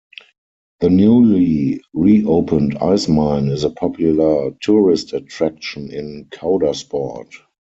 [0.79, 7.31] The newly re-opened Ice Mine is a popular tourist attraction in Coudersport.